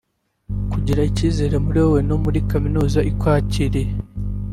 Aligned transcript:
Kugira 0.71 1.01
icyizere 1.09 1.55
muri 1.65 1.77
wowe 1.83 1.99
no 2.09 2.15
muri 2.23 2.39
kaminuza 2.51 2.99
ikwakiriye 3.11 3.91